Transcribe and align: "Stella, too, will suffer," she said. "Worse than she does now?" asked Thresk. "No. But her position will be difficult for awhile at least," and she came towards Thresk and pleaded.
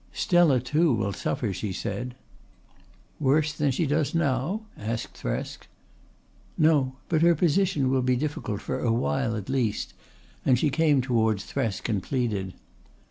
"Stella, 0.13 0.59
too, 0.59 0.91
will 0.95 1.13
suffer," 1.13 1.53
she 1.53 1.71
said. 1.71 2.15
"Worse 3.19 3.53
than 3.53 3.69
she 3.69 3.85
does 3.85 4.15
now?" 4.15 4.61
asked 4.75 5.13
Thresk. 5.13 5.67
"No. 6.57 6.95
But 7.07 7.21
her 7.21 7.35
position 7.35 7.91
will 7.91 8.01
be 8.01 8.15
difficult 8.15 8.61
for 8.61 8.79
awhile 8.79 9.35
at 9.35 9.47
least," 9.47 9.93
and 10.43 10.57
she 10.57 10.71
came 10.71 11.01
towards 11.01 11.43
Thresk 11.45 11.87
and 11.87 12.01
pleaded. 12.01 12.55